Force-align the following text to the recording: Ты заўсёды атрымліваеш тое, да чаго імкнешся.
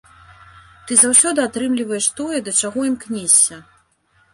Ты 0.85 0.97
заўсёды 1.03 1.39
атрымліваеш 1.49 2.11
тое, 2.21 2.37
да 2.49 2.59
чаго 2.63 2.79
імкнешся. 2.93 3.65